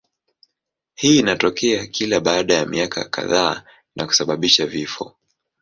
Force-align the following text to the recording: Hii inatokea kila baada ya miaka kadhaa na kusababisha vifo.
Hii 0.95 1.19
inatokea 1.19 1.87
kila 1.87 2.19
baada 2.19 2.53
ya 2.53 2.65
miaka 2.65 3.05
kadhaa 3.09 3.63
na 3.95 4.05
kusababisha 4.05 4.65
vifo. 4.65 5.15